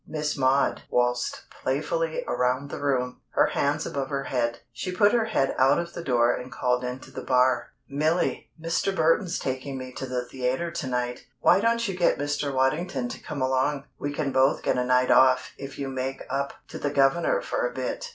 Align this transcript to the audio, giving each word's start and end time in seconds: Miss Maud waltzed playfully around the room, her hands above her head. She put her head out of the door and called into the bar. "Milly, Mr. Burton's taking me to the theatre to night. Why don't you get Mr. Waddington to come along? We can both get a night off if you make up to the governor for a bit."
Miss 0.07 0.35
Maud 0.35 0.81
waltzed 0.89 1.41
playfully 1.51 2.23
around 2.27 2.71
the 2.71 2.79
room, 2.81 3.21
her 3.33 3.45
hands 3.45 3.85
above 3.85 4.09
her 4.09 4.23
head. 4.23 4.57
She 4.73 4.91
put 4.91 5.13
her 5.13 5.25
head 5.25 5.53
out 5.59 5.77
of 5.77 5.93
the 5.93 6.03
door 6.03 6.33
and 6.33 6.51
called 6.51 6.83
into 6.83 7.11
the 7.11 7.21
bar. 7.21 7.73
"Milly, 7.87 8.49
Mr. 8.59 8.95
Burton's 8.95 9.37
taking 9.37 9.77
me 9.77 9.91
to 9.93 10.07
the 10.07 10.25
theatre 10.25 10.71
to 10.71 10.87
night. 10.87 11.27
Why 11.39 11.59
don't 11.59 11.87
you 11.87 11.95
get 11.95 12.17
Mr. 12.17 12.51
Waddington 12.51 13.09
to 13.09 13.21
come 13.21 13.43
along? 13.43 13.83
We 13.99 14.11
can 14.11 14.31
both 14.31 14.63
get 14.63 14.75
a 14.79 14.83
night 14.83 15.11
off 15.11 15.51
if 15.59 15.77
you 15.77 15.87
make 15.87 16.23
up 16.31 16.53
to 16.69 16.79
the 16.79 16.89
governor 16.89 17.39
for 17.39 17.67
a 17.67 17.71
bit." 17.71 18.09